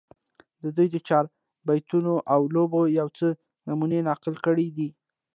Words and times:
د 0.61 0.63
دوي 0.75 0.87
د 0.91 0.97
چاربېتواو 1.07 2.43
لوبو 2.55 2.81
يو 2.99 3.07
څو 3.17 3.27
نمونې 3.67 3.99
نقل 4.09 4.33
کړي 4.45 4.67
دي 4.77 4.89